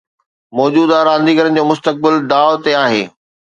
[0.57, 3.03] موجوده رانديگرن جو مستقبل داء تي آهي